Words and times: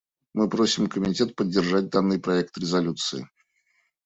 Мы 0.33 0.49
просим 0.49 0.87
Комитет 0.87 1.35
поддержать 1.35 1.91
данный 1.91 2.19
проект 2.19 2.57
резолюции. 2.57 3.29